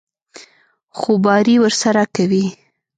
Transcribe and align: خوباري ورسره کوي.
خوباري 0.99 1.55
ورسره 1.63 2.03
کوي. 2.15 2.45